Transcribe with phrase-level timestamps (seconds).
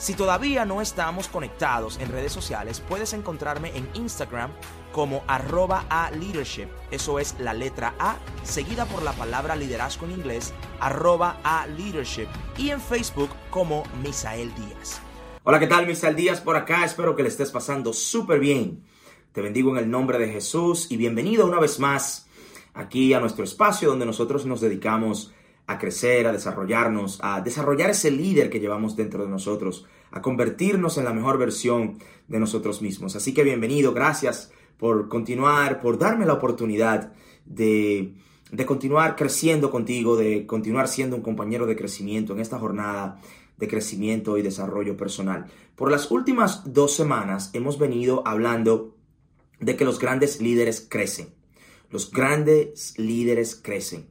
[0.00, 4.50] Si todavía no estamos conectados en redes sociales, puedes encontrarme en Instagram
[4.92, 6.68] como arroba a leadership.
[6.90, 12.28] Eso es la letra A, seguida por la palabra liderazgo en inglés, arroba a leadership.
[12.56, 15.02] Y en Facebook como Misael Díaz.
[15.44, 15.86] Hola, ¿qué tal?
[15.86, 16.86] Misael Díaz por acá.
[16.86, 18.82] Espero que le estés pasando súper bien.
[19.32, 22.26] Te bendigo en el nombre de Jesús y bienvenido una vez más
[22.72, 25.34] aquí a nuestro espacio donde nosotros nos dedicamos
[25.70, 30.98] a crecer, a desarrollarnos, a desarrollar ese líder que llevamos dentro de nosotros, a convertirnos
[30.98, 33.14] en la mejor versión de nosotros mismos.
[33.14, 37.12] Así que bienvenido, gracias por continuar, por darme la oportunidad
[37.46, 38.14] de,
[38.50, 43.20] de continuar creciendo contigo, de continuar siendo un compañero de crecimiento en esta jornada
[43.56, 45.46] de crecimiento y desarrollo personal.
[45.76, 48.96] Por las últimas dos semanas hemos venido hablando
[49.60, 51.28] de que los grandes líderes crecen.
[51.90, 54.08] Los grandes líderes crecen.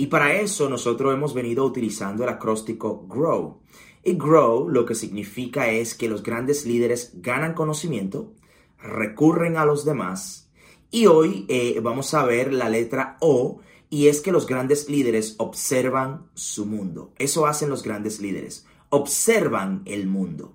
[0.00, 3.58] Y para eso nosotros hemos venido utilizando el acróstico GROW.
[4.04, 8.32] Y GROW lo que significa es que los grandes líderes ganan conocimiento,
[8.80, 10.52] recurren a los demás.
[10.92, 13.58] Y hoy eh, vamos a ver la letra O
[13.90, 17.12] y es que los grandes líderes observan su mundo.
[17.18, 18.66] Eso hacen los grandes líderes.
[18.90, 20.54] Observan el mundo.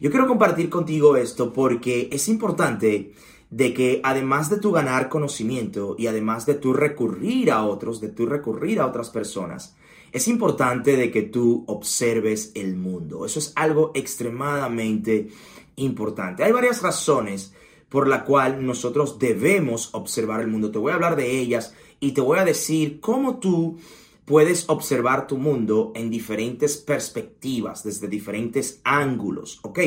[0.00, 3.12] Yo quiero compartir contigo esto porque es importante
[3.52, 8.08] de que además de tu ganar conocimiento y además de tu recurrir a otros, de
[8.08, 9.76] tu recurrir a otras personas,
[10.10, 13.26] es importante de que tú observes el mundo.
[13.26, 15.28] Eso es algo extremadamente
[15.76, 16.44] importante.
[16.44, 17.52] Hay varias razones
[17.90, 20.70] por la cual nosotros debemos observar el mundo.
[20.70, 23.76] Te voy a hablar de ellas y te voy a decir cómo tú
[24.24, 29.80] puedes observar tu mundo en diferentes perspectivas, desde diferentes ángulos, ¿ok?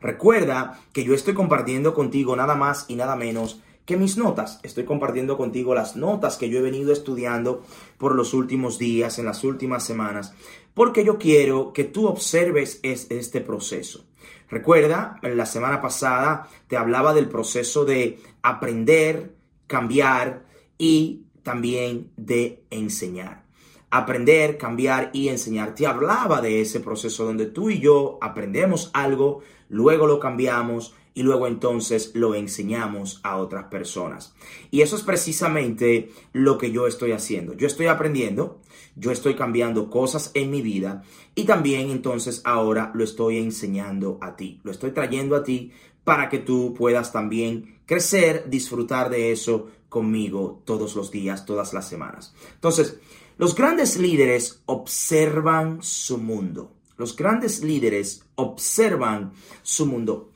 [0.00, 4.58] Recuerda que yo estoy compartiendo contigo nada más y nada menos que mis notas.
[4.64, 7.62] Estoy compartiendo contigo las notas que yo he venido estudiando
[7.98, 10.34] por los últimos días, en las últimas semanas,
[10.74, 14.04] porque yo quiero que tú observes este proceso.
[14.48, 19.34] Recuerda, la semana pasada te hablaba del proceso de aprender,
[19.66, 20.44] cambiar
[20.78, 23.45] y también de enseñar
[23.90, 25.74] aprender, cambiar y enseñar.
[25.74, 31.22] Te hablaba de ese proceso donde tú y yo aprendemos algo, luego lo cambiamos y
[31.22, 34.34] luego entonces lo enseñamos a otras personas.
[34.70, 37.54] Y eso es precisamente lo que yo estoy haciendo.
[37.54, 38.60] Yo estoy aprendiendo,
[38.96, 41.04] yo estoy cambiando cosas en mi vida
[41.34, 44.60] y también entonces ahora lo estoy enseñando a ti.
[44.62, 45.72] Lo estoy trayendo a ti
[46.04, 51.88] para que tú puedas también crecer, disfrutar de eso conmigo todos los días, todas las
[51.88, 52.34] semanas.
[52.54, 52.98] Entonces,
[53.38, 56.72] los grandes líderes observan su mundo.
[56.96, 59.32] Los grandes líderes observan
[59.62, 60.32] su mundo.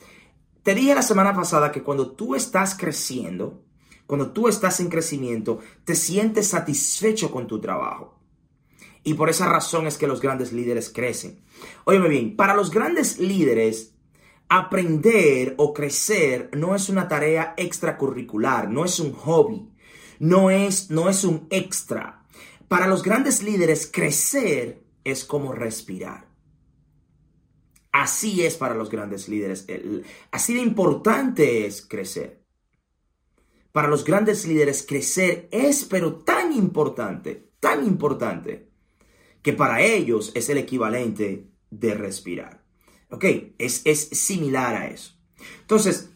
[0.63, 3.63] Te dije la semana pasada que cuando tú estás creciendo,
[4.07, 8.19] cuando tú estás en crecimiento, te sientes satisfecho con tu trabajo.
[9.03, 11.41] Y por esa razón es que los grandes líderes crecen.
[11.85, 13.95] Óyeme bien, para los grandes líderes,
[14.51, 19.71] aprender o crecer no es una tarea extracurricular, no es un hobby,
[20.19, 22.20] no es, no es un extra.
[22.71, 26.29] Para los grandes líderes, crecer es como respirar.
[27.91, 29.67] Así es para los grandes líderes.
[30.31, 32.45] así de importante es crecer.
[33.73, 38.69] Para los grandes líderes, crecer es pero tan importante, tan importante,
[39.43, 42.63] que para ellos es el equivalente de respirar.
[43.11, 43.25] ¿Ok?
[43.59, 45.15] Es, es similar a eso.
[45.63, 46.11] Entonces,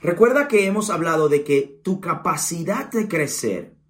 [0.00, 3.81] recuerda que hemos hablado de que tu capacidad de crecer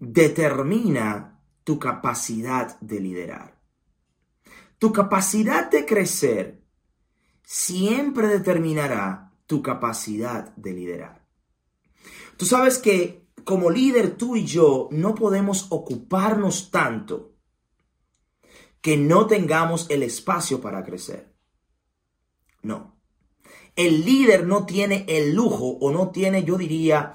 [0.00, 3.58] determina tu capacidad de liderar.
[4.78, 6.62] Tu capacidad de crecer
[7.42, 11.26] siempre determinará tu capacidad de liderar.
[12.36, 17.34] Tú sabes que como líder tú y yo no podemos ocuparnos tanto
[18.80, 21.34] que no tengamos el espacio para crecer.
[22.62, 23.00] No.
[23.74, 27.14] El líder no tiene el lujo o no tiene, yo diría,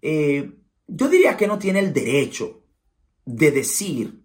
[0.00, 0.52] eh,
[0.86, 2.62] yo diría que no tiene el derecho
[3.24, 4.24] de decir,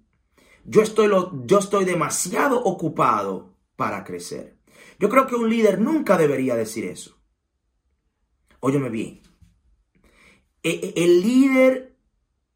[0.66, 4.58] yo estoy, lo, yo estoy demasiado ocupado para crecer.
[5.00, 7.18] Yo creo que un líder nunca debería decir eso.
[8.60, 9.22] Óyeme bien.
[10.64, 11.98] E, e, el líder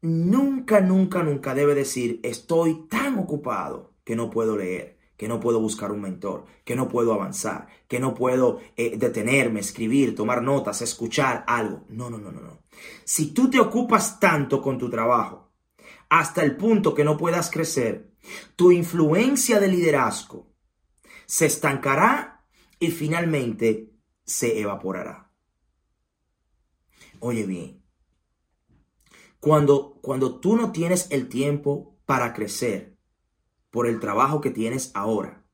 [0.02, 5.60] nunca, nunca, nunca debe decir, estoy tan ocupado que no puedo leer, que no puedo
[5.60, 10.82] buscar un mentor, que no puedo avanzar, que no puedo eh, detenerme, escribir, tomar notas,
[10.82, 11.84] escuchar algo.
[11.88, 12.62] No, no, no, no, no.
[13.04, 15.52] Si tú te ocupas tanto con tu trabajo
[16.08, 18.12] hasta el punto que no puedas crecer,
[18.56, 20.52] tu influencia de liderazgo
[21.26, 22.44] se estancará
[22.78, 23.92] y finalmente
[24.24, 25.30] se evaporará.
[27.20, 27.82] Oye bien,
[29.38, 32.93] cuando, cuando tú no tienes el tiempo para crecer
[33.74, 35.44] por el trabajo que tienes ahora,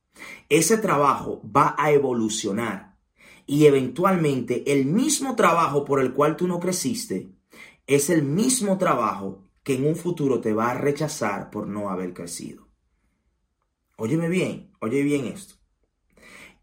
[0.50, 2.98] ese trabajo va a evolucionar
[3.46, 7.32] y eventualmente el mismo trabajo por el cual tú no creciste
[7.86, 12.12] es el mismo trabajo que en un futuro te va a rechazar por no haber
[12.12, 12.68] crecido.
[13.96, 15.54] Óyeme bien, oye bien esto.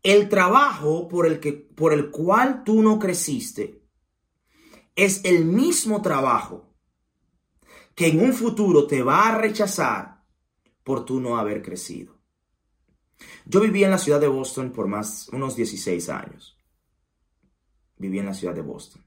[0.03, 3.81] El trabajo por el, que, por el cual tú no creciste
[4.95, 6.71] es el mismo trabajo
[7.95, 10.16] que en un futuro te va a rechazar
[10.88, 12.18] por tú no haber crecido.
[13.45, 16.57] Yo viví en la ciudad de Boston por más unos 16 años.
[17.98, 19.06] Viví en la ciudad de Boston.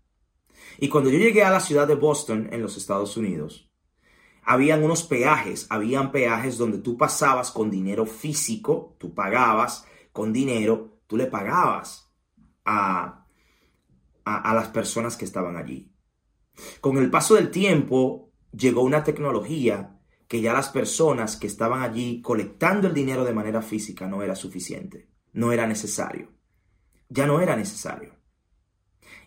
[0.79, 3.73] Y cuando yo llegué a la ciudad de Boston en los Estados Unidos,
[4.43, 11.00] habían unos peajes, habían peajes donde tú pasabas con dinero físico, tú pagabas con dinero,
[11.06, 12.12] tú le pagabas
[12.67, 13.25] a,
[14.27, 15.91] a, a las personas que estaban allí.
[16.82, 19.97] Con el paso del tiempo, llegó una tecnología
[20.31, 24.37] que ya las personas que estaban allí colectando el dinero de manera física no era
[24.37, 26.29] suficiente, no era necesario.
[27.09, 28.15] Ya no era necesario.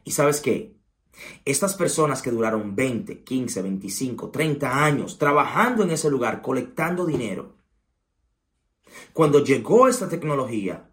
[0.05, 0.77] ¿Y sabes qué?
[1.43, 7.57] Estas personas que duraron 20, 15, 25, 30 años trabajando en ese lugar, colectando dinero,
[9.11, 10.89] cuando llegó esta tecnología,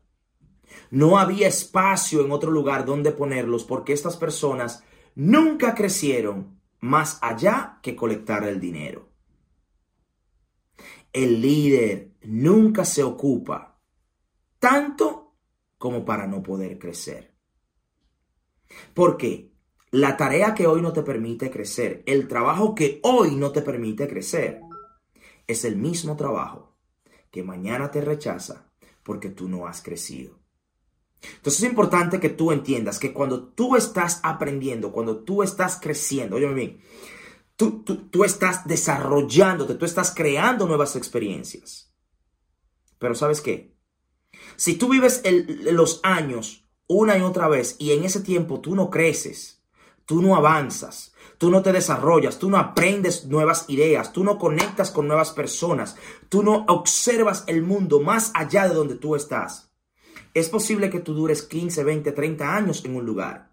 [0.90, 4.82] no había espacio en otro lugar donde ponerlos porque estas personas
[5.14, 9.09] nunca crecieron más allá que colectar el dinero.
[11.12, 13.78] El líder nunca se ocupa
[14.58, 15.34] tanto
[15.78, 17.34] como para no poder crecer.
[18.94, 19.52] Porque
[19.90, 24.06] la tarea que hoy no te permite crecer, el trabajo que hoy no te permite
[24.06, 24.60] crecer,
[25.46, 26.76] es el mismo trabajo
[27.30, 28.70] que mañana te rechaza
[29.02, 30.38] porque tú no has crecido.
[31.22, 36.36] Entonces es importante que tú entiendas que cuando tú estás aprendiendo, cuando tú estás creciendo,
[36.36, 36.78] oye
[37.84, 41.92] tú, tú, estás desarrollándote, tú estás creando nuevas experiencias.
[42.98, 43.76] Pero ¿sabes qué?
[44.56, 45.22] Si tú vives
[45.70, 49.62] los años una y otra vez y en ese tiempo tú no creces,
[50.06, 54.90] tú no avanzas, tú no te desarrollas, tú no aprendes nuevas ideas, tú no conectas
[54.90, 55.96] con nuevas personas,
[56.28, 59.70] tú no observas el mundo más allá de donde tú estás
[60.34, 63.50] es posible que tú dures 15, 20, 30 años en un lugar,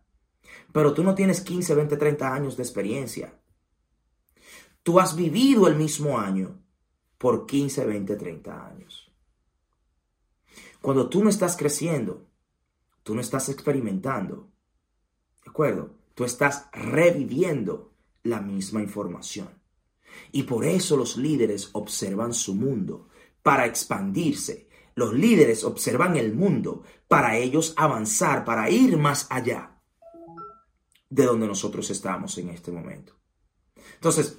[0.71, 3.33] pero tú no tienes 15, 20, 30 años de experiencia.
[4.87, 6.61] Tú has vivido el mismo año
[7.17, 9.11] por 15, 20, 30 años.
[10.81, 12.25] Cuando tú no estás creciendo,
[13.03, 14.47] tú no estás experimentando.
[15.43, 15.89] ¿De acuerdo?
[16.15, 17.91] Tú estás reviviendo
[18.23, 19.49] la misma información.
[20.31, 23.09] Y por eso los líderes observan su mundo
[23.43, 29.81] para expandirse, los líderes observan el mundo para ellos avanzar, para ir más allá
[31.09, 33.17] de donde nosotros estamos en este momento.
[33.95, 34.37] Entonces,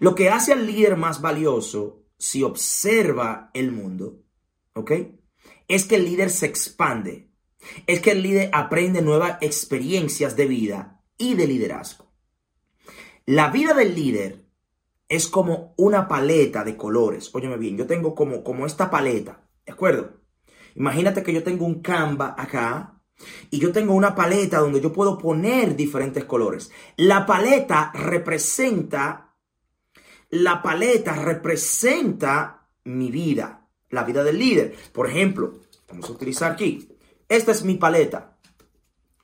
[0.00, 4.24] lo que hace al líder más valioso si observa el mundo,
[4.74, 4.92] ¿ok?
[5.68, 7.30] Es que el líder se expande,
[7.86, 12.10] es que el líder aprende nuevas experiencias de vida y de liderazgo.
[13.26, 14.44] La vida del líder
[15.08, 17.30] es como una paleta de colores.
[17.34, 19.46] Óyeme bien, yo tengo como, como esta paleta.
[19.66, 20.20] ¿De acuerdo?
[20.76, 23.02] Imagínate que yo tengo un Canva acá
[23.50, 26.70] y yo tengo una paleta donde yo puedo poner diferentes colores.
[26.96, 29.29] La paleta representa,
[30.30, 34.76] la paleta representa mi vida, la vida del líder.
[34.92, 36.88] Por ejemplo, vamos a utilizar aquí.
[37.28, 38.38] Esta es mi paleta.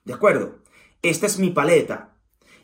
[0.05, 0.59] ¿De acuerdo?
[1.03, 2.17] Esta es mi paleta.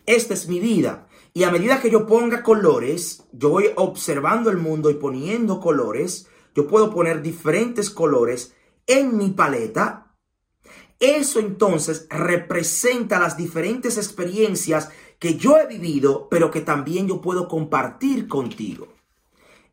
[0.06, 1.08] Esta es mi vida.
[1.34, 6.28] Y a medida que yo ponga colores, yo voy observando el mundo y poniendo colores,
[6.54, 8.54] yo puedo poner diferentes colores
[8.86, 10.14] en mi paleta.
[10.98, 14.90] Eso entonces representa las diferentes experiencias
[15.22, 18.88] que yo he vivido, pero que también yo puedo compartir contigo.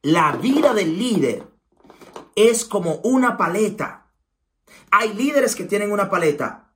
[0.04, 1.44] La vida del líder
[2.36, 4.12] es como una paleta.
[4.92, 6.76] Hay líderes que tienen una paleta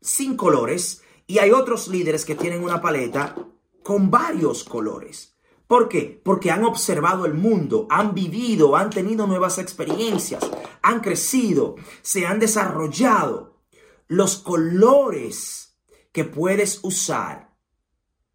[0.00, 3.34] sin colores y hay otros líderes que tienen una paleta
[3.82, 5.34] con varios colores.
[5.66, 6.20] ¿Por qué?
[6.22, 10.48] Porque han observado el mundo, han vivido, han tenido nuevas experiencias,
[10.82, 13.58] han crecido, se han desarrollado.
[14.06, 15.76] Los colores
[16.12, 17.51] que puedes usar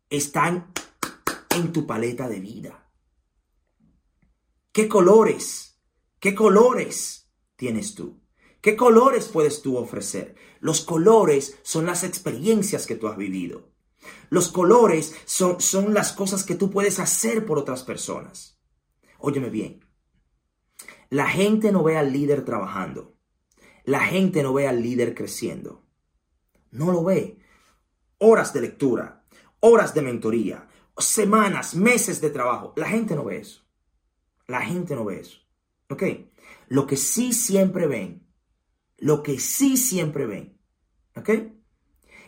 [0.10, 0.72] están
[1.56, 2.90] en tu paleta de vida.
[4.72, 5.80] ¿Qué colores?
[6.20, 8.22] ¿Qué colores tienes tú?
[8.62, 10.36] ¿Qué colores puedes tú ofrecer?
[10.60, 13.72] Los colores son las experiencias que tú has vivido.
[14.30, 18.60] Los colores son, son las cosas que tú puedes hacer por otras personas.
[19.20, 19.86] Óyeme bien.
[21.10, 23.16] La gente no ve al líder trabajando.
[23.84, 25.86] La gente no ve al líder creciendo.
[26.72, 27.40] No lo ve.
[28.18, 29.26] Horas de lectura,
[29.60, 32.74] horas de mentoría, semanas, meses de trabajo.
[32.76, 33.64] La gente no ve eso.
[34.48, 35.40] La gente no ve eso.
[35.90, 36.04] ¿Ok?
[36.70, 38.28] Lo que sí siempre ven,
[38.98, 40.60] lo que sí siempre ven,
[41.16, 41.30] ¿ok?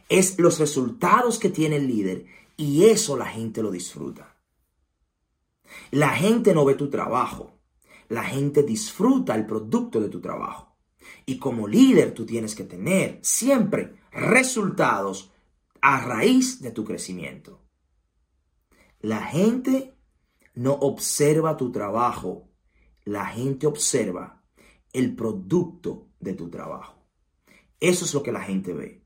[0.08, 2.26] Es los resultados que tiene el líder
[2.58, 4.36] y eso la gente lo disfruta.
[5.92, 7.60] La gente no ve tu trabajo,
[8.08, 10.76] la gente disfruta el producto de tu trabajo.
[11.26, 15.32] Y como líder tú tienes que tener siempre resultados
[15.82, 17.66] a raíz de tu crecimiento.
[19.00, 19.98] La gente
[20.56, 22.52] no observa tu trabajo,
[23.04, 24.44] la gente observa
[24.92, 27.06] el producto de tu trabajo.
[27.80, 29.06] Eso es lo que la gente ve.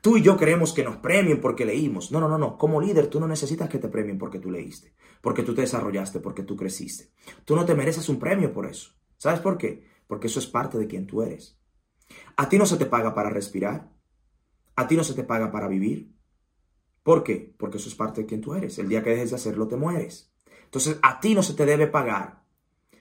[0.00, 2.10] Tú y yo queremos que nos premien porque leímos.
[2.10, 2.56] No, no, no, no.
[2.56, 6.20] Como líder, tú no necesitas que te premien porque tú leíste, porque tú te desarrollaste,
[6.20, 7.12] porque tú creciste.
[7.44, 8.92] Tú no te mereces un premio por eso.
[9.16, 9.86] ¿Sabes por qué?
[10.06, 11.58] Porque eso es parte de quien tú eres.
[12.36, 13.92] A ti no se te paga para respirar.
[14.78, 16.14] A ti no se te paga para vivir.
[17.02, 17.52] ¿Por qué?
[17.58, 18.78] Porque eso es parte de quien tú eres.
[18.78, 20.32] El día que dejes de hacerlo, te mueres.
[20.66, 22.44] Entonces, a ti no se te debe pagar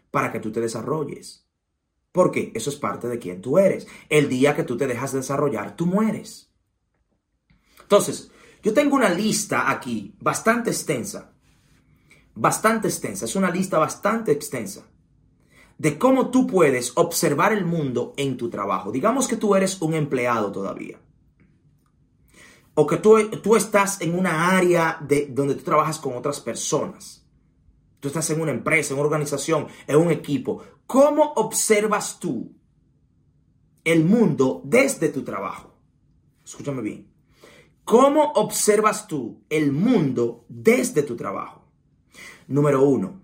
[0.09, 1.47] para que tú te desarrolles.
[2.11, 3.85] Porque eso es parte de quien tú eres.
[4.09, 6.51] El día que tú te dejas de desarrollar, tú mueres.
[7.79, 8.31] Entonces,
[8.63, 11.35] yo tengo una lista aquí bastante extensa.
[12.33, 13.25] Bastante extensa.
[13.25, 14.83] Es una lista bastante extensa
[15.77, 18.91] de cómo tú puedes observar el mundo en tu trabajo.
[18.91, 20.99] Digamos que tú eres un empleado todavía.
[22.79, 27.25] O que tú, tú estás en una área de, donde tú trabajas con otras personas.
[27.99, 30.61] Tú estás en una empresa, en una organización, en un equipo.
[30.85, 32.55] ¿Cómo observas tú
[33.83, 35.75] el mundo desde tu trabajo?
[36.45, 37.07] Escúchame bien.
[37.83, 41.65] ¿Cómo observas tú el mundo desde tu trabajo?
[42.47, 43.23] Número uno,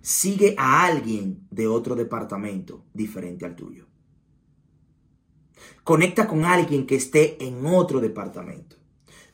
[0.00, 3.89] sigue a alguien de otro departamento diferente al tuyo.
[5.84, 8.76] Conecta con alguien que esté en otro departamento.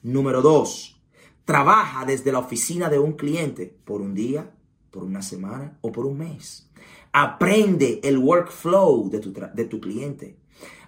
[0.02, 1.00] Número dos,
[1.44, 4.54] trabaja desde la oficina de un cliente por un día,
[4.90, 6.70] por una semana o por un mes.
[7.12, 10.36] Aprende el workflow de tu, de tu cliente.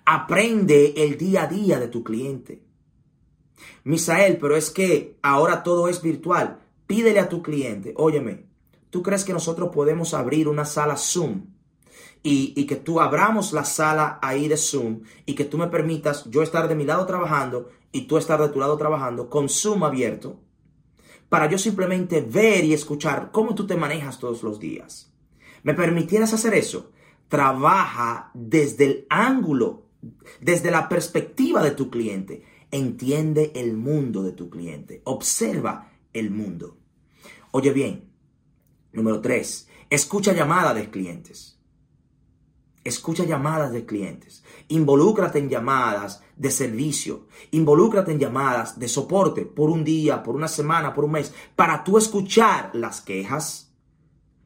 [0.04, 2.62] Aprende el día a día de tu cliente.
[3.85, 6.61] Misael, pero es que ahora todo es virtual.
[6.87, 8.47] Pídele a tu cliente, óyeme,
[8.90, 11.57] ¿tú crees que nosotros podemos abrir una sala Zoom?
[12.30, 16.42] Y, que tú abramos la sala ahí de Zoom y que tú me permitas yo
[16.42, 20.38] estar de mi lado trabajando y tú estar de tu lado trabajando con Zoom abierto
[21.30, 25.08] para yo simplemente ver y escuchar cómo tú te manejas todos los días
[25.62, 26.92] me permitieras hacer eso,
[27.28, 29.87] trabaja desde el ángulo,
[30.40, 32.44] desde la perspectiva de tu cliente.
[32.70, 35.02] Entiende el mundo de tu cliente.
[35.04, 36.76] Observa el mundo.
[37.50, 38.11] Oye bien,
[38.92, 41.57] número tres, escucha llamadas de clientes.
[42.88, 44.42] Escucha llamadas de clientes.
[44.68, 47.26] Involúcrate en llamadas de servicio.
[47.50, 51.85] Involúcrate en llamadas de soporte por un día, por una semana, por un mes, para
[51.85, 53.75] tú escuchar las quejas,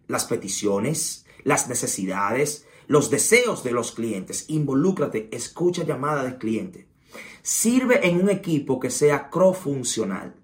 [0.09, 4.47] las peticiones, las necesidades, los deseos de los clientes.
[4.49, 6.89] Involúcrate, escucha llamada del cliente.
[7.43, 10.35] Sirve en un equipo que sea crofuncional.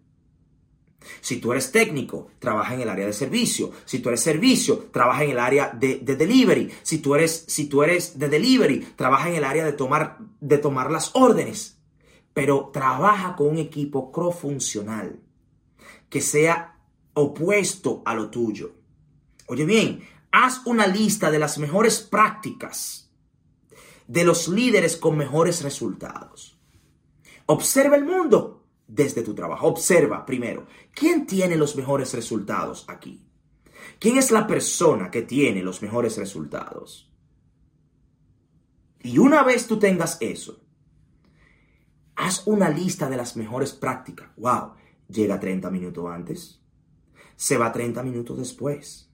[1.21, 3.73] Si tú eres técnico, trabaja en el área de servicio.
[3.85, 6.71] Si tú eres servicio, trabaja en el área de, delivery.
[6.83, 10.59] Si tú, eres, si tú eres de delivery, trabaja en el área de tomar, de
[10.59, 11.79] tomar las órdenes.
[12.35, 15.21] Pero trabaja con un equipo crofuncional
[16.09, 16.79] que sea
[17.15, 18.73] opuesto a lo tuyo.
[19.47, 23.09] Oye bien, haz una lista de las mejores prácticas
[24.07, 26.59] de los líderes con mejores resultados.
[27.47, 28.58] Observa el mundo
[28.89, 29.69] desde tu trabajo.
[29.69, 33.25] Observa primero, ¿quién tiene los mejores resultados aquí?
[34.01, 37.13] ¿Quién es la persona que tiene los mejores resultados?
[39.01, 40.65] Y una vez tú tengas eso,
[42.17, 44.31] haz una lista de las mejores prácticas.
[44.37, 44.73] Wow,
[45.09, 46.61] llega 30 minutos antes,
[47.37, 49.08] se va 30 minutos después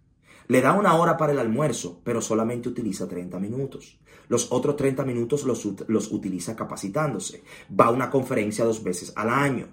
[0.46, 3.98] le da una hora para el almuerzo, pero solamente utiliza 30 minutos.
[4.28, 7.44] Los otros 30 minutos los, los utiliza capacitándose.
[7.78, 9.68] Va a una conferencia dos veces al año.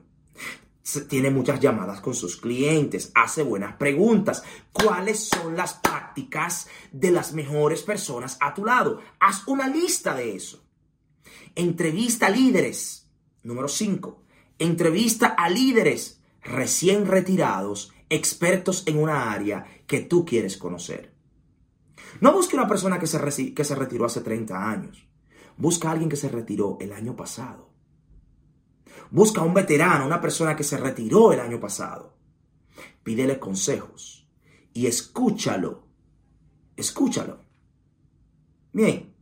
[1.08, 4.44] Tiene muchas llamadas con sus clientes, hace buenas preguntas.
[4.72, 9.00] ¿Cuáles son las prácticas de las mejores personas a tu lado?
[9.20, 10.66] Haz una lista de eso.
[11.56, 13.10] Entrevista a líderes.
[13.44, 14.24] Número 5.
[14.58, 21.16] Entrevista a líderes recién retirados expertos en una área que tú quieres conocer.
[22.20, 25.08] No busque una persona que se, que se retiró hace 30 años.
[25.56, 27.72] Busca a alguien que se retiró el año pasado.
[29.10, 32.18] Busca a un veterano, una persona que se retiró el año pasado.
[33.02, 34.28] Pídele consejos
[34.74, 35.88] y escúchalo.
[36.76, 37.40] Escúchalo.
[38.74, 39.16] Bien.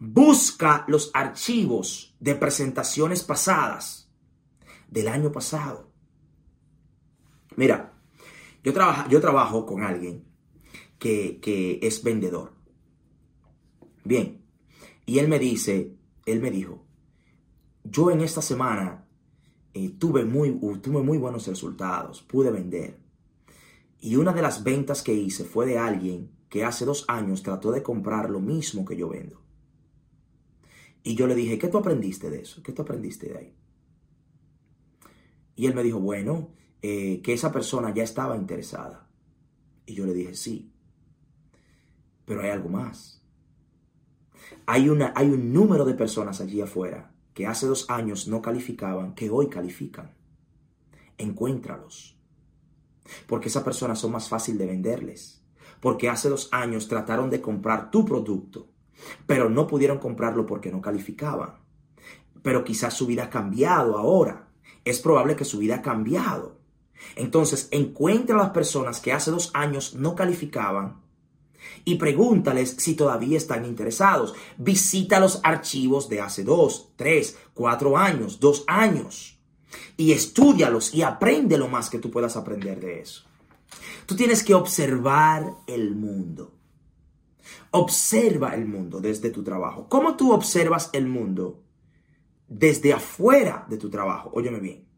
[0.00, 4.10] Busca los archivos de presentaciones pasadas
[4.88, 5.92] del año pasado.
[7.54, 7.99] Mira,
[8.62, 8.72] yo,
[9.08, 10.24] yo trabajo con alguien
[10.98, 12.52] que, es vendedor.
[14.04, 14.42] Bien,
[15.06, 16.84] y él me dice, él me dijo,
[17.84, 19.06] yo en esta semana
[19.74, 22.98] eh, tuve, muy, tuve muy buenos resultados, pude vender.
[24.00, 27.70] Y una de las ventas que hice fue de alguien que hace dos años trató
[27.70, 29.40] de comprar lo mismo que yo vendo.
[31.02, 32.62] Y yo le dije, ¿qué tú aprendiste de eso?
[32.62, 33.54] ¿Qué tú aprendiste de ahí?
[35.56, 36.50] Y él me dijo, bueno,
[36.82, 39.06] eh, que esa persona ya estaba interesada.
[39.86, 40.72] Y yo le dije, sí.
[42.24, 43.22] Pero hay algo más.
[44.66, 49.14] Hay, una, hay un número de personas allí afuera que hace dos años no calificaban,
[49.14, 50.14] que hoy califican.
[51.18, 52.16] Encuéntralos.
[53.26, 55.42] Porque esas personas son más fácil de venderles.
[55.80, 58.68] Porque hace dos años trataron de comprar tu producto,
[59.26, 61.56] pero no pudieron comprarlo porque no calificaban.
[62.42, 64.48] Pero quizás su vida ha cambiado ahora.
[64.84, 66.59] Es probable que su vida ha cambiado.
[67.16, 71.00] Entonces, encuentra a las personas que hace dos años no calificaban
[71.84, 74.34] y pregúntales si todavía están interesados.
[74.58, 79.38] Visita los archivos de hace dos, tres, cuatro años, dos años
[79.96, 83.24] y estudialos y aprende lo más que tú puedas aprender de eso.
[84.06, 86.54] Tú tienes que observar el mundo.
[87.70, 89.88] Observa el mundo desde tu trabajo.
[89.88, 91.62] ¿Cómo tú observas el mundo
[92.48, 94.30] desde afuera de tu trabajo?
[94.34, 94.89] Óyeme bien.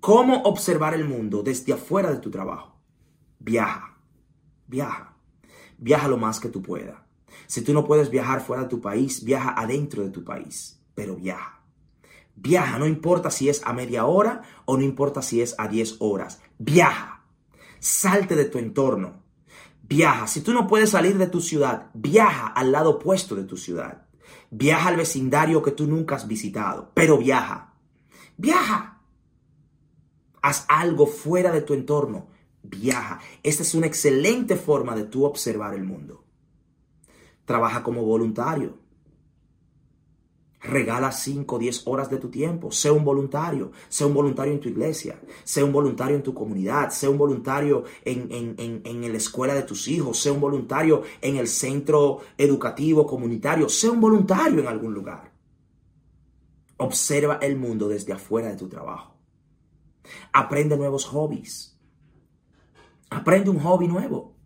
[0.00, 2.74] ¿Cómo observar el mundo desde afuera de tu trabajo?
[3.38, 3.98] Viaja,
[4.66, 5.10] viaja
[5.80, 6.96] viaja lo más que tú puedas.
[7.46, 11.16] Si tú no puedes viajar fuera de tu país, viaja adentro de tu país, pero
[11.16, 11.62] viaja.
[12.36, 15.96] Viaja, no importa si es a media hora o no importa si es a 10
[15.98, 16.40] horas.
[16.58, 17.24] Viaja.
[17.80, 19.22] Salte de tu entorno.
[19.82, 20.26] Viaja.
[20.26, 24.06] Si tú no puedes salir de tu ciudad, viaja al lado opuesto de tu ciudad.
[24.50, 27.74] Viaja al vecindario que tú nunca has visitado, pero viaja.
[28.36, 28.89] Viaja.
[30.42, 32.28] Haz algo fuera de tu entorno
[32.62, 33.20] viaja.
[33.42, 36.24] Esta es una excelente forma de tú observar el mundo.
[37.44, 38.78] Trabaja como voluntario.
[40.62, 42.70] Regala 5 o 10 horas de tu tiempo.
[42.70, 43.72] Sé un voluntario.
[43.88, 45.18] Sé un voluntario en tu iglesia.
[45.42, 46.90] Sé un voluntario en tu comunidad.
[46.90, 50.18] Sé un voluntario en, en, en, la escuela de tus hijos.
[50.18, 53.70] Sé un voluntario en el centro educativo comunitario.
[53.70, 55.32] Sé un voluntario en algún lugar.
[56.76, 59.19] Observa el mundo desde afuera de tu trabajo.
[60.32, 61.78] Aprende nuevos hobbies.
[63.10, 64.36] Aprende un hobby nuevo.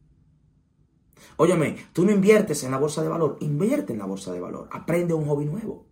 [1.37, 4.69] Óyeme, tú no inviertes en la bolsa de valor, invierte en la bolsa de valor.
[4.71, 5.87] Aprende un hobby nuevo.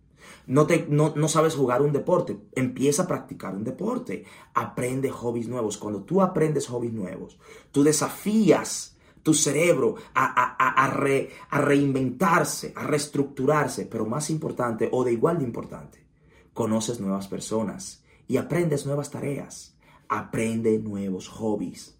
[0.47, 4.25] No, te, no, no, sabes jugar un deporte, empieza a practicar un deporte.
[4.53, 5.77] Aprende hobbies nuevos.
[5.77, 7.39] Cuando tú aprendes hobbies nuevos,
[7.71, 15.13] tú desafías tu cerebro a, a, a, reinventarse, a reestructurarse, pero más importante o de
[15.13, 16.05] igual de importante,
[16.53, 19.77] conoces nuevas personas y aprendes nuevas tareas.
[20.09, 21.97] Aprende nuevos hobbies.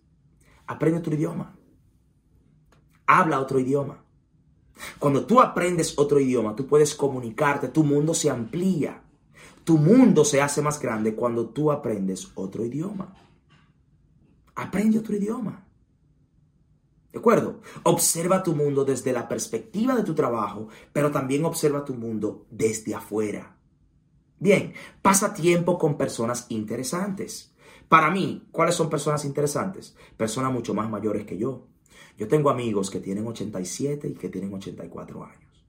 [0.67, 1.55] Aprende otro idioma.
[3.05, 4.03] Habla otro idioma.
[4.99, 9.03] Cuando tú aprendes otro idioma, tú puedes comunicarte, tu mundo se amplía.
[9.63, 13.15] Tu mundo se hace más grande cuando tú aprendes otro idioma.
[14.55, 15.67] Aprende otro idioma.
[17.11, 17.61] ¿De acuerdo?
[17.83, 22.95] Observa tu mundo desde la perspectiva de tu trabajo, pero también observa tu mundo desde
[22.95, 23.52] afuera.
[24.43, 27.53] Bien, pasa tiempo con personas interesantes.
[27.87, 29.95] Para mí, ¿cuáles son personas interesantes?
[30.17, 31.69] Personas mucho más mayores que yo.
[32.17, 35.65] Yo tengo amigos que tienen 87 y que tienen 84 años.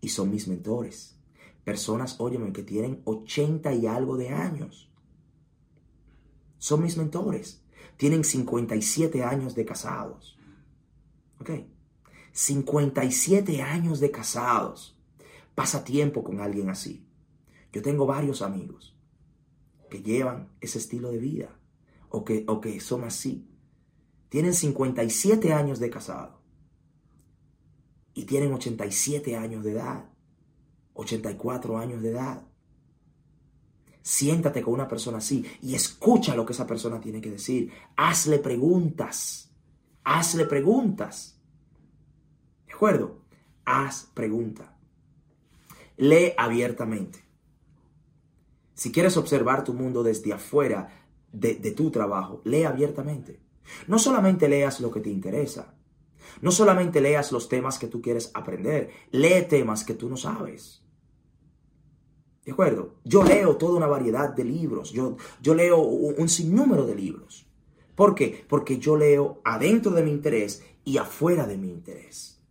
[0.00, 1.20] Y son mis mentores.
[1.62, 4.90] Personas, óyeme, que tienen 80 y algo de años.
[6.58, 7.62] Son mis mentores.
[7.96, 10.36] Tienen 57 años de casados.
[11.40, 11.50] ¿Ok?
[12.32, 14.98] 57 años de casados.
[15.54, 17.06] Pasa tiempo con alguien así.
[17.74, 18.96] Yo tengo varios amigos
[19.90, 21.58] que llevan ese estilo de vida
[22.08, 23.50] o que, o que son así.
[24.28, 26.40] Tienen 57 años de casado
[28.14, 30.08] y tienen 87 años de edad,
[30.92, 32.46] 84 años de edad.
[34.02, 37.72] Siéntate con una persona así y escucha lo que esa persona tiene que decir.
[37.96, 39.50] Hazle preguntas.
[40.04, 41.40] Hazle preguntas.
[42.68, 43.24] ¿De acuerdo?
[43.64, 44.78] Haz pregunta.
[45.96, 47.23] Lee abiertamente.
[48.74, 50.88] Si quieres observar tu mundo desde afuera
[51.32, 53.40] de, tu trabajo, lee abiertamente.
[53.86, 55.74] No solamente leas lo que te interesa,
[56.40, 60.82] No solamente leas los temas que tú quieres aprender, lee temas que tú no sabes.
[62.44, 62.96] ¿De acuerdo?
[63.04, 67.46] Yo leo toda una variedad de libros, yo, yo leo un sinnúmero de libros.
[67.94, 68.44] ¿Por qué?
[68.48, 72.42] Porque yo leo adentro de mi interés y afuera de mi interés.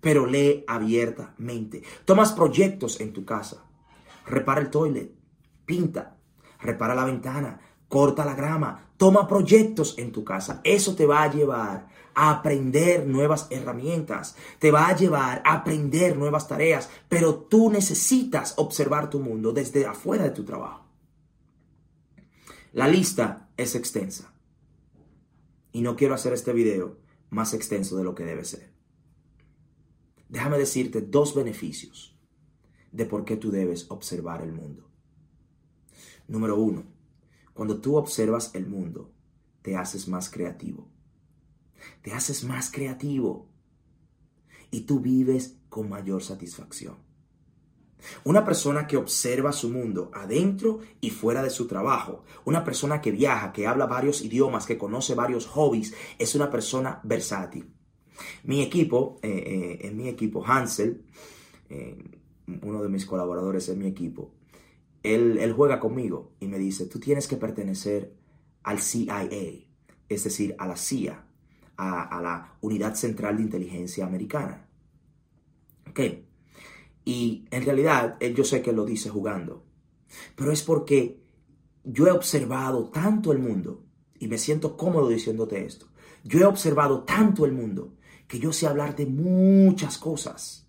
[0.00, 1.82] Pero lee abiertamente.
[2.04, 3.64] Tomas proyectos en tu casa.
[4.26, 5.12] Repara el toilet,
[5.72, 6.18] pinta,
[6.60, 7.58] repara la ventana,
[7.88, 10.60] corta la grama, toma proyectos en tu casa.
[10.64, 16.14] Eso te va a llevar a aprender nuevas herramientas, te va a llevar a aprender
[16.18, 20.84] nuevas tareas, pero tú necesitas observar tu mundo desde afuera de tu trabajo.
[22.74, 24.34] La lista es extensa
[25.72, 26.98] y no quiero hacer este video
[27.30, 28.74] más extenso de lo que debe ser.
[30.28, 32.14] Déjame decirte dos beneficios
[32.90, 34.91] de por qué tú debes observar el mundo.
[36.28, 36.84] Número uno,
[37.54, 39.12] cuando tú observas el mundo,
[39.62, 40.88] te haces más creativo.
[42.02, 43.48] Te haces más creativo
[44.70, 46.96] y tú vives con mayor satisfacción.
[48.24, 53.12] Una persona que observa su mundo adentro y fuera de su trabajo, una persona que
[53.12, 57.72] viaja, que habla varios idiomas, que conoce varios hobbies, es una persona versátil.
[58.44, 61.04] Mi equipo, eh, eh, en mi equipo, Hansel,
[61.68, 61.96] eh,
[62.62, 64.34] uno de mis colaboradores en mi equipo,
[65.02, 68.14] él, juega conmigo y me dice, tú tienes que pertenecer
[68.62, 69.28] al CIA,
[70.08, 71.26] es decir, a la CIA,
[71.76, 74.68] a, la Unidad Central de Inteligencia Americana.
[75.90, 76.00] ¿Ok?
[77.04, 79.64] Y en realidad, yo sé que lo dice jugando,
[80.36, 81.20] pero es porque
[81.84, 83.84] yo he observado tanto el mundo,
[84.18, 85.88] y me siento cómodo diciéndote esto,
[86.22, 87.96] yo he observado tanto el mundo
[88.28, 90.68] que yo sé hablar de muchas cosas.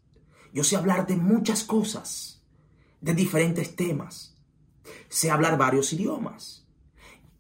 [0.52, 2.33] Yo sé hablar de muchas cosas,
[3.04, 4.34] de diferentes temas.
[5.10, 6.66] Sé hablar varios idiomas.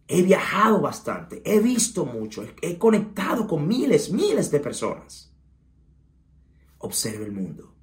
[0.07, 5.33] He viajado bastante, he visto mucho, he conectado con miles, miles de personas.
[6.79, 7.73] Observa el mundo.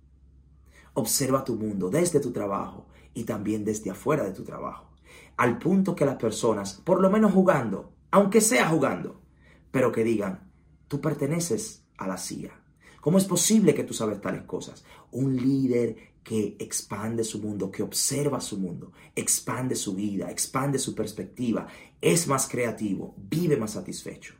[0.92, 4.90] Observa tu mundo desde tu trabajo y también desde afuera de tu trabajo.
[5.38, 9.22] Al punto que las personas, por lo menos jugando, aunque sea jugando,
[9.70, 10.52] pero que digan,
[10.86, 12.60] tú perteneces a la CIA.
[13.00, 14.84] ¿Cómo es posible que tú sabes tales cosas?
[15.10, 20.94] Un líder que expande su mundo, que observa su mundo, expande su vida, expande su
[20.94, 21.66] perspectiva,
[22.00, 24.34] es más creativo, vive más satisfecho.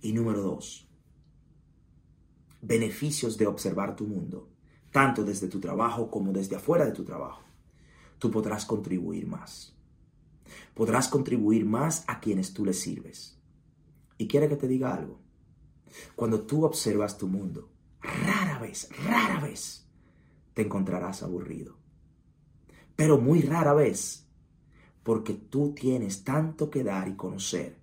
[0.00, 0.88] Y número dos,
[2.60, 4.50] beneficios de observar tu mundo
[4.96, 7.42] tanto desde tu trabajo como desde afuera de tu trabajo,
[8.18, 9.76] tú podrás contribuir más.
[10.74, 13.38] Podrás contribuir más a quienes tú les sirves.
[14.16, 15.20] Y quiere que te diga algo.
[16.14, 19.85] Cuando tú observas tu mundo, rara vez, rara vez,
[20.56, 21.76] te encontrarás aburrido.
[22.96, 24.26] Pero muy rara vez,
[25.02, 27.76] porque tú tienes tanto que dar y conocer,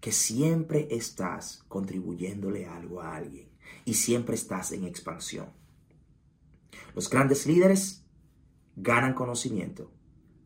[0.00, 3.50] que siempre estás contribuyéndole algo a alguien
[3.84, 5.46] y siempre estás en expansión.
[6.96, 8.04] Los grandes líderes
[8.74, 9.92] ganan conocimiento,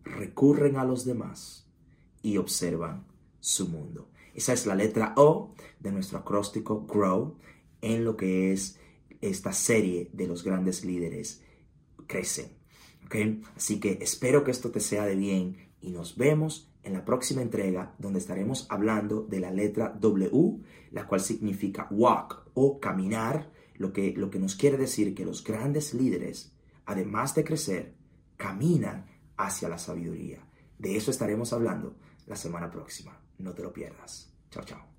[0.05, 1.67] recurren a los demás
[2.21, 3.07] y observan
[3.41, 4.11] su mundo.
[4.35, 7.39] Esa es la letra O de nuestro acróstico GROW
[7.81, 8.79] en lo que es
[9.23, 11.46] esta serie de los grandes líderes
[12.07, 12.57] crecen.
[13.57, 17.43] Así que espero que esto te sea de bien y nos vemos en la próxima
[17.43, 20.59] entrega donde estaremos hablando de la letra W,
[20.91, 25.45] la cual significa walk o caminar lo que, lo que nos quiere decir que los
[25.45, 26.53] grandes líderes,
[26.85, 27.95] además de crecer,
[28.37, 30.47] caminan hacia la sabiduría.
[30.79, 33.19] De eso estaremos hablando la semana próxima.
[33.39, 34.33] No te lo pierdas.
[34.51, 34.96] Chao, chao.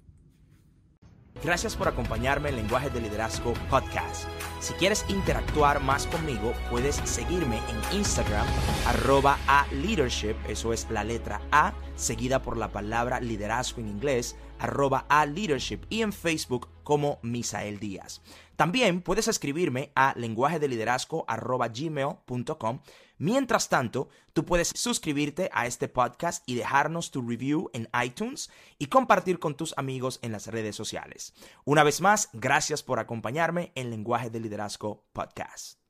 [1.43, 4.27] Gracias por acompañarme en Lenguaje de Liderazgo Podcast.
[4.59, 8.45] Si quieres interactuar más conmigo, puedes seguirme en Instagram,
[8.87, 14.35] arroba a leadership, eso es la letra A, seguida por la palabra liderazgo en inglés,
[14.57, 18.21] arroba a leadership, y en Facebook como Misael Díaz.
[18.55, 22.79] También puedes escribirme a lenguaje de liderazgo gmail.com.
[23.17, 28.87] Mientras tanto, tú puedes suscribirte a este podcast y dejarnos tu review en iTunes y
[28.87, 31.33] compartir con tus amigos en las redes sociales.
[31.65, 35.86] Una vez más, gracias por acompañarme en Lenguaje de Liderazgo Podcast.